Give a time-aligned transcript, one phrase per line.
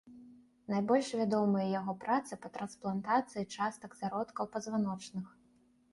[0.73, 5.27] Найбольш вядомыя яго працы па трансплантацыі частак зародкаў пазваночных.